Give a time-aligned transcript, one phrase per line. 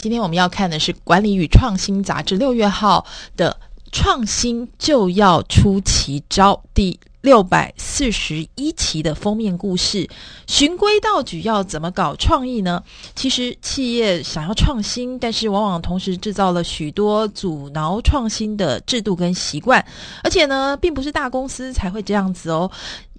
[0.00, 3.04] 今天我们要看的是《管理与创新》杂志六月号
[3.36, 3.58] 的
[3.90, 10.08] “创新就要出奇招”第六百四十一期的封面故事。
[10.46, 12.80] 循规蹈矩要怎么搞创意呢？
[13.16, 19.84] 其实企业想要创新，但是往往同时制造了许多阻挠创新的制度跟习惯，
[20.22, 22.70] 而且呢，并不是大公司才会这样子哦。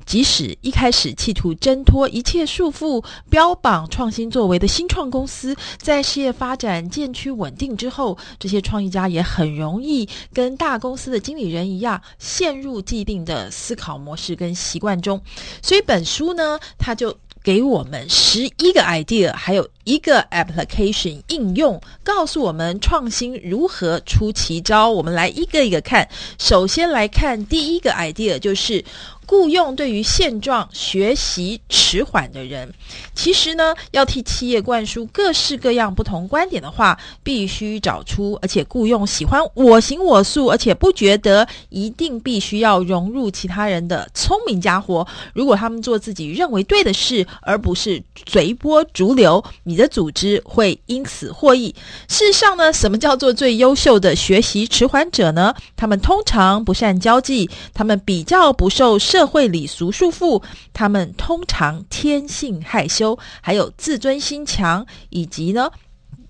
[0.10, 15.22] 即使一开始企图挣脱一切束缚、标榜创新作为的新创公司，在事业发展渐趋稳定之后，这些创意家也很容易跟大公司的经理人一样，陷入既定的思考模式跟习惯中。
[15.62, 24.90] 所以本书呢，它就给我们十一个 idea，还有一个 application 应用，告诉我们创新如何出奇招。
[24.90, 26.10] 我们来一个一个看。
[26.40, 28.84] 首先来看第一个 idea，就是。
[29.30, 32.74] 雇佣对于现状学习迟缓的人，
[33.14, 45.06] 其实呢，要替企业灌输各式各样不同观点的话，必须找出而且雇佣喜欢我行我素，而且不觉得一定必须要融入其他人的聪明家伙。
[45.36, 51.76] 如果他们做自己认为对的事，而不是随波逐流，你的组织会因此获益。
[52.08, 55.54] 事实上呢，什么叫做最优秀的学习迟缓者呢？
[55.78, 65.70] 他们通常不善交际，他们比较不受社社会礼俗束缚，他们通常天性害羞，还有自尊心强，以及呢，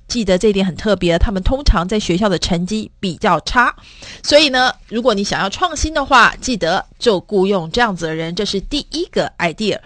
[0.07, 3.75] 记得这一点很特别，他们通常在学校的成绩比较差。
[4.23, 9.77] 所以呢，如果你想要创新的话，记得就雇佣这样子的人，这是第一个 idea。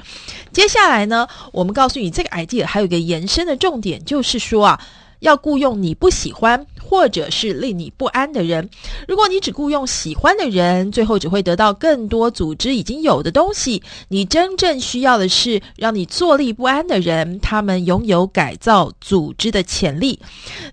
[0.54, 4.80] 接下来呢，我们告诉你这个 idea 还有一个延伸的重点，就是说啊，
[5.20, 6.66] 要雇佣你不喜欢。
[6.84, 8.70] 或者是令你不安的人，
[9.08, 13.81] 如果你只雇佣喜欢的人，最后只会得到更多组织已经有的东西。
[14.09, 20.20] 你真正需要的是让你坐立不安的人，他们拥有改造组织的潜力。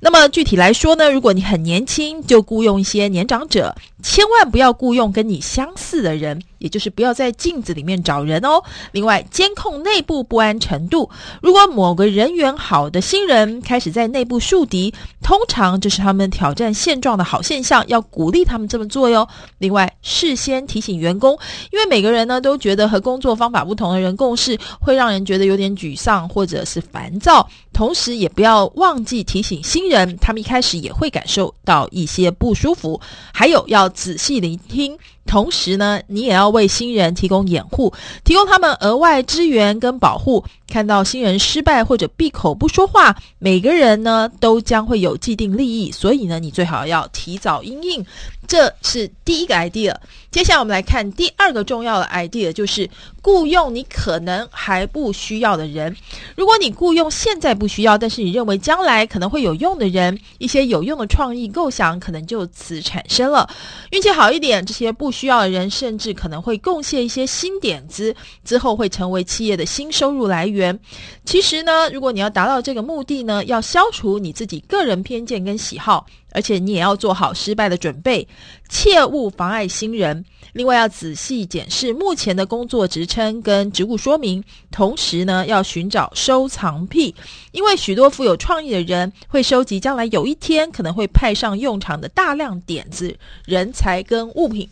[0.00, 6.42] 那么具体来说呢，如果你很年轻，就雇佣一些年长者，千万不要雇佣跟你相似的人。
[6.60, 8.62] 也就是不要在镜子里面找人哦。
[8.92, 11.08] 另外，监控内部不安程度。
[11.40, 14.92] 如果某个人缘好的新人开始在内部树敌，
[15.22, 19.28] 通常这是他们挑战现状的好现象，要鼓励他们这么做哟。
[19.58, 21.38] 另外，事先提醒员工，
[21.70, 27.48] 因为每个人呢都觉得和工作方法不同的人共事会让人觉得有点沮丧或者是烦躁。
[27.72, 33.00] 同时，也不要忘记提醒新人，他们一开始也会感受到一些不舒服。
[33.32, 34.98] 还有，要仔细聆听。
[35.26, 37.92] 同时呢，你也要为新人提供掩护，
[38.24, 40.44] 提供他们额外支援跟保护。
[40.66, 48.04] 看到新人失败或者闭口不说话，每个人呢都将会有既定利益，所以呢，你最好要提早应应。
[48.50, 49.94] 这是第一个 idea。
[50.32, 52.90] 接下来我们来看第二个重要的 idea，就是
[53.22, 55.94] 雇佣你可能还不需要的人。
[56.34, 63.48] 如果你雇佣现在不需要，但是你认为将来可能会有用的人，一些有用的创意构想可能就此产生了。
[63.92, 68.12] 运气好一点，这些不需要的人甚至可能会贡献一些新点子，
[68.44, 70.76] 之后会成为企业的新收入来源。
[71.24, 76.04] 其实呢，如果你要达到这个目的呢，要消除你自己个人偏见跟喜好。
[76.32, 78.26] 而且你也要做好失败的准备，
[78.68, 80.24] 切勿妨碍新人。
[80.52, 84.42] 另外，要仔细检视目前的工作职称跟职务说明，
[84.72, 87.14] 同时呢，要寻找收藏癖，
[87.52, 94.68] 因为许多富有创意的人会收集将来有一天可能会派上用场的大量点子、人才跟物品。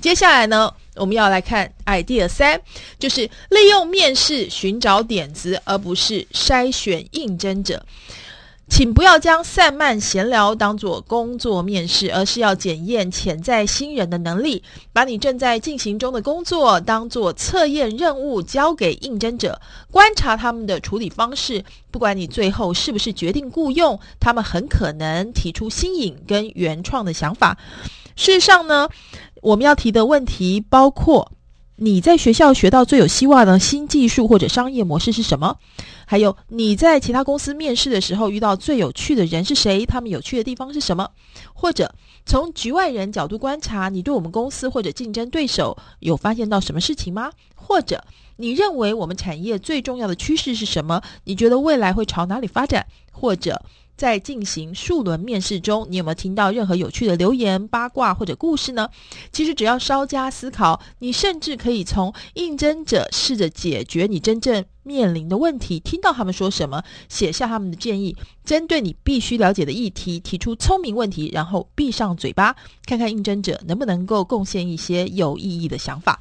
[0.00, 2.58] 接下来呢，我们要来看 idea 三，
[2.98, 7.84] 就是利用面试寻找点子，而不是筛选应征者。
[8.68, 14.62] 请不要将散漫闲聊当作工作面试，而是要检验潜在新人的能力。
[14.92, 21.64] 把你正在进行中的工作当作测验任务交给应征者，观察他们的处理方式。
[21.90, 27.58] 不管你最后是不是决定雇佣，他们很可能提出新颖跟原创的想法。
[28.14, 28.88] 事实上呢，
[29.42, 31.32] 我们要提的问题包括。
[31.80, 35.56] 你在学校学到最有希望的新技术或者商业模式是什么？
[36.06, 39.86] 还有你在其他公司面试的时候遇到最有趣的人是谁？
[39.86, 41.08] 他们有趣的地方是什么？
[41.54, 41.94] 或者
[42.26, 47.30] 从局外人角度观察，你对我们公司或者竞争对手有发现到什么事情吗？
[47.54, 48.02] 或者
[48.38, 51.00] 你认为我们产业最重要的趋势是什么？
[51.22, 52.84] 你觉得未来会朝哪里发展？
[53.12, 53.62] 或者？
[53.98, 58.88] 在进行数轮面试中，你有没有听到任何有趣的留言、八卦或者故事呢？
[59.32, 72.54] 其实只要稍加思考，你甚至可以从应征者试着解决你真正面临的问题，听到他们说什么，写下他们的建议，针对你必须了解的议题提出聪明问题，然后闭上嘴巴，
[72.86, 76.20] 看看应征者能不能够贡献一些有意义的想法。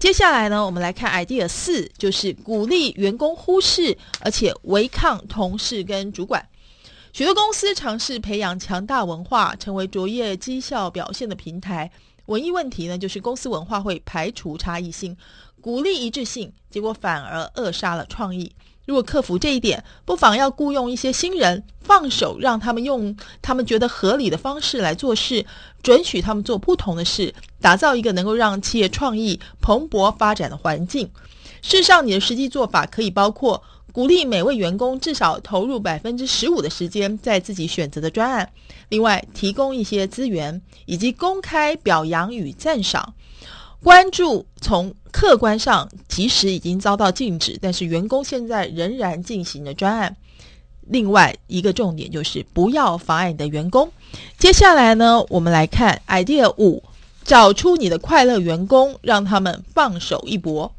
[0.00, 6.44] 接下来呢，我们来看 idea 四，就是鼓励员工忽视而且违抗同事跟主管。
[7.14, 11.88] 许多公司尝试培养强大文化，成为卓越绩效表现的平台。
[12.26, 15.16] 唯一问题呢，就是公司文化会排除差异性，
[15.60, 18.50] 鼓励一致性，结果反而扼杀了创意。
[18.84, 25.46] 如果克服这一点，不妨要雇佣一些新人，放手让他们用他们觉得合理的方式来做事，
[25.84, 31.08] 准许他们做不同的事，打造一个能够让企业创意蓬勃发展的环境。
[31.62, 33.62] 事实上，你的实际做法可以包括
[33.94, 38.50] 鼓励每位员工至少投入百分之十五的时间在自己选择的专案，
[38.88, 43.14] 另外提供一些资源，以及公开表扬与赞赏。
[43.80, 50.16] 关注从客观上，即使已经遭到禁止，但是员工现在仍然进行的专案。
[50.88, 53.88] 另外一个重点就是不要妨碍你的员工。
[54.36, 56.82] 接下来呢，我们来看 idea 五，
[57.22, 60.74] 找出你的快乐员工，让他们放手一搏。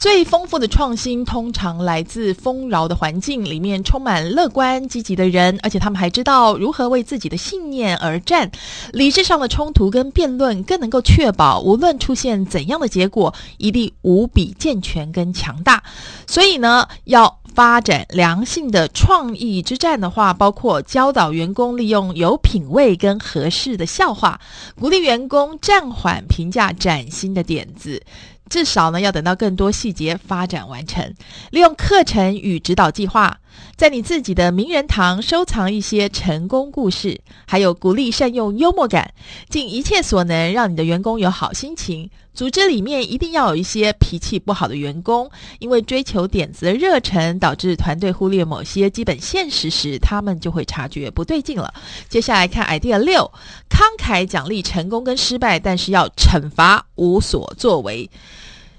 [0.00, 8.50] 最丰富的创新通常来自丰饶的环境，里面充满乐观积极的人，而且他们还知道如何为自己的信念而战。
[8.94, 15.82] 理智上的冲突跟辩论更能够确保，无论出现怎样的结果，一定无比健全跟强大。
[16.26, 24.40] 所以呢，要发展良性的创意之战的话，包括教导员工利用有品味跟合适的笑话，
[24.80, 28.02] 鼓励员工暂缓评价崭新的点子。
[28.48, 31.14] 至少呢，要等到更多细节发展完成。
[31.50, 33.38] 利用课程与指导计划，
[33.76, 39.14] 在你自己的名人堂收藏一些成功故事，还有鼓励善用幽默感，
[39.48, 42.10] 尽一切所能让你的员工有好心情。
[42.32, 51.74] 组织里面一定要有一些脾气不好的员工，因为追求点子的热忱导致团队忽略某些基本现实时，他们就会察觉不对劲了。
[52.08, 53.30] 接下来看 idea 六，
[53.68, 58.08] 慷慨奖励成功跟失败，但是要惩罚无所作为。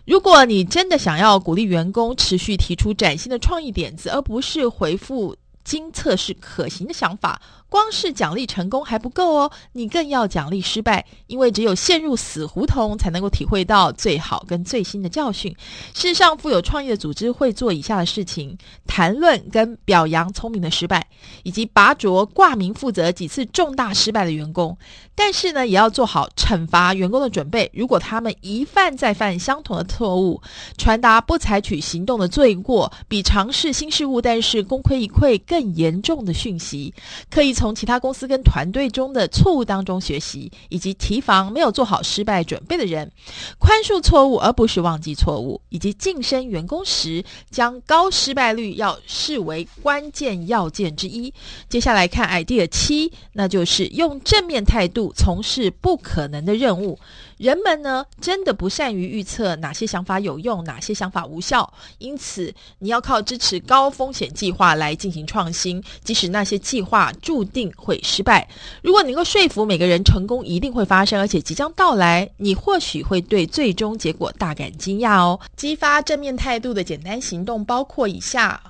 [0.06, 7.40] 如果你真的想要鼓励员工持续提出崭新的创意点子，而不是回复经测试可行的想法。
[7.72, 15.56] 光是奖励成功还不够哦，你更要奖励失败，因为只有陷入死胡同，才能够体会到最好跟最新的教训。
[15.94, 21.08] 事实上，富有创意的组织会做以下的事情：谈论跟表扬聪明的失败，
[21.44, 24.78] 以及拔擢挂名负责几次重大失败的员工。
[25.16, 27.72] 但是呢，也要做好惩罚员工的准备。
[27.74, 30.42] 如果他们一犯再犯相同的错误，
[30.78, 36.94] 传达不采取行动的罪过，比尝试新事物但是功亏一篑更严重的讯息，
[37.30, 37.56] 可以。
[37.62, 43.12] 从其他公司跟团队中的错误当中学习，以及提防没有做好失败准备的人，
[43.60, 51.32] 宽恕错误而不是忘记错误，以及晋升员工时将高失败率要视为关键要件之一。
[51.70, 56.98] 接下来看 idea 七，那就是用正面态度从事不可能的任务。
[57.42, 68.48] 人们呢，真的不善于预测哪些想法有用，哪些想法无效，因此你要靠支持高风险计划来进行创新，即使那些计划注定会失败。
[68.84, 75.40] 如果能够说服每个人成功一定会发生，而且即将到来，你或许会对最终结果大感惊讶哦。
[75.56, 78.62] 激发正面态度的简单行动包括以下。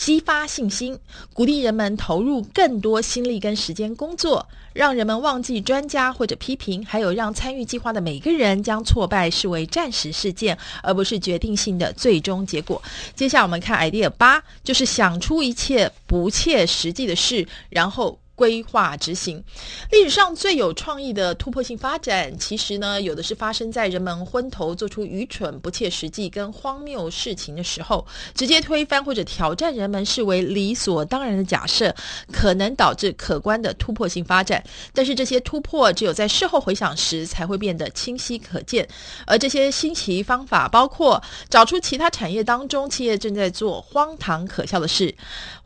[0.00, 0.98] 激发信心，
[1.34, 12.82] 鼓励人们投入更多心力跟时间工作，让人们忘记专家或者批评，还有让参与计划的每个人将挫败视为暂时事件，而不是决定性的最终结果。
[13.14, 18.18] 接下来我们看 idea 八，就是想出一切不切实际的事，然后。
[18.40, 19.44] 规划执行，
[19.90, 31.94] 历史上最有创意的突破性发展，其实呢，有的是发生在人们昏头做出愚蠢、不切实际跟荒谬事情的时候，直接推翻或者挑战人们视为理所当然的假设，
[32.32, 34.64] 可能导致可观的突破性发展。
[34.94, 38.88] 但是这些突破只有在事后回想时才会变得清晰可见，
[39.26, 45.14] 而这些新奇方法包括找出其他产业当中企业正在做荒唐可笑的事。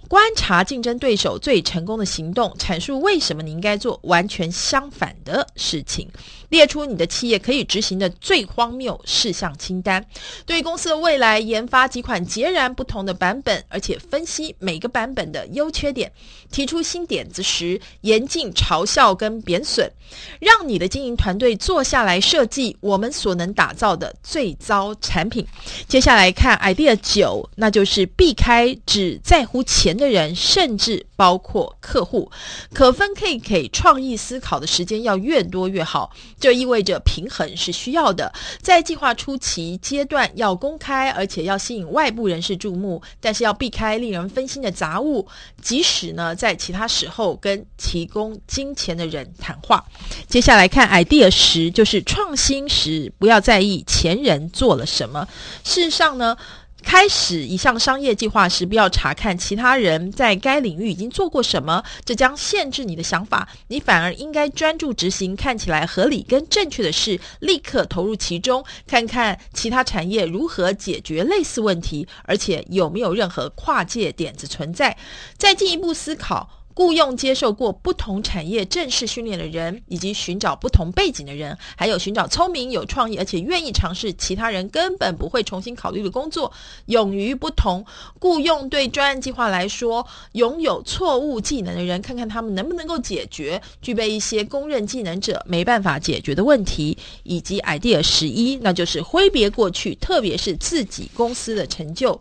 [0.08, 6.08] 观察竞争对手最成功的行动，阐述为什么你应该做完全相反的事情，
[6.50, 10.04] 列出你的企业可以执行的最荒谬事项清单。
[10.44, 16.12] 对公司的未来，研发几款截然不同的版本，而且分析每个版本的优缺点。
[16.50, 19.90] 提出新点子时，严禁嘲笑跟贬损。
[20.38, 25.44] 让你的经营团队坐下来设计我们所能打造的最糟产品。
[25.88, 32.31] 接下来看 idea 九，那就是避开只在乎钱的人，甚至包括客户，
[32.73, 36.11] 可分 K 给创意思考的时间要越多越好。
[36.39, 45.27] 这意味着平衡是需要的，在计划初期阶段要公开，而且要吸引外部人士注目，但是要避开令人分心的杂物。
[45.63, 49.85] 即使呢，在其他时候跟提供金钱的人谈话。
[50.29, 55.27] 接下来看 idea 十，就是创新时不要在意前人做了什么。
[55.63, 56.37] 事实上呢。
[56.85, 63.49] 开始一项商业计划时，不要查看其他人在该领域已经做过什么，这将限制你的想法。
[63.69, 74.97] 你反而应该专注执行看起来合理跟正确的事，立刻投入其中，看看其他产业如何解决类似问题，而且有没有任何跨界点子存在，
[75.37, 76.63] 再进一步思考。
[76.75, 86.52] 雇佣接受过不同产业正式训练的人，以及寻找不同背景的人，还有寻找聪明、有创意而且愿意尝试其他人根本不会重新考虑的工作。
[86.87, 87.85] 勇于不同，
[88.19, 96.99] 雇佣对专案计划来说，拥有错误技能的人，看看他们能不能够解决具备一些公认技能者没办法解决的问题。
[97.23, 102.21] 以及 idea 十一，那就是挥别过去，特别是自己公司的成就。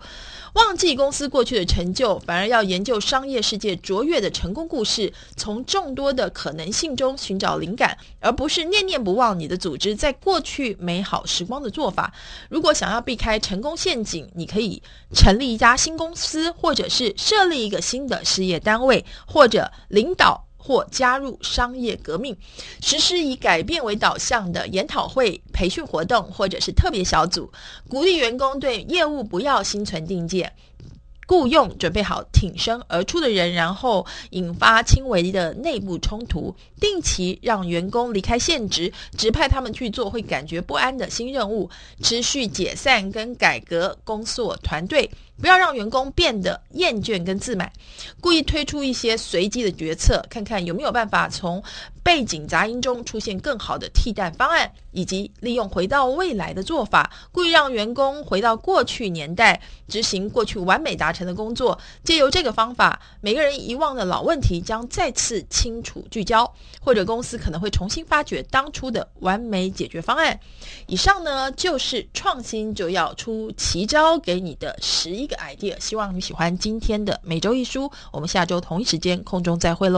[0.54, 12.14] 忘记公司过去的成就，反而要研究商业世界卓越的成成功故事，从众多的可能性中寻找灵感，而不是念念不忘你的组织在过去美好时光的做法。
[12.50, 14.84] 如果想要避开成功陷阱，你可以
[15.14, 20.46] 成立一家新公司，或者是设立一个新的事业单位，或者领导。
[20.58, 22.38] 或加入商业革命，
[22.82, 27.52] 实施以改变为导向的研讨会、培训活动，或者是特别小组，
[27.90, 30.54] 鼓励员工对业务不要心存定见。
[31.34, 41.68] 雇佣准备好挺身而出的人，然后引发轻微的内部冲突，定期让员工离开现职，指派他们去做会感觉不安的新任务，
[42.04, 45.10] 持续解散跟改革工作团队，
[45.42, 47.74] 不要让员工变得厌倦跟自满，
[48.22, 51.64] 故意推出一些随机的决策，看看有没有办法从
[52.04, 61.80] 背景杂音中出现更好的替代方案，以及利用回到未来的做法，故意让员工回到过去年代，执行过去完美达成的工作。
[62.04, 70.38] 借由这个方法，每个人遗忘的老问题将再次清楚聚焦，或者公司可能会重新发掘当初的完美解决方案。
[70.88, 75.80] 以上呢，就是创新就要出奇招给你的十一个 idea。
[75.80, 79.92] 希望你喜欢今天的每周一书，我们下周同一时间空中再会喽。